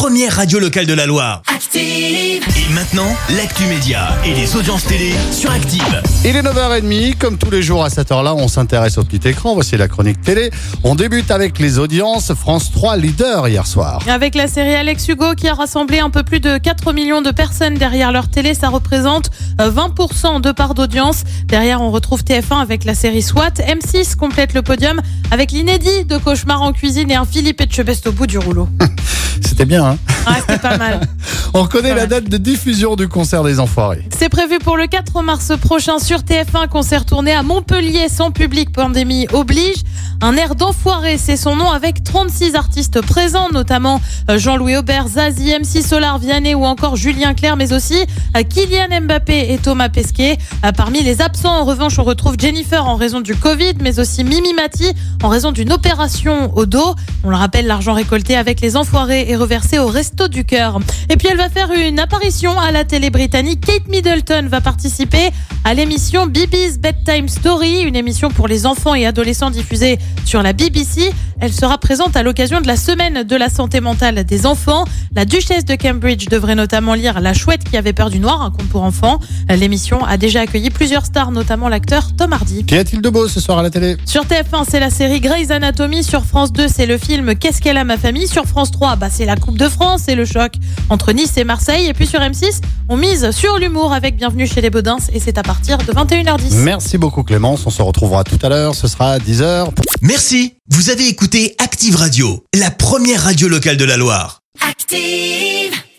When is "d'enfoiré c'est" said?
40.54-41.38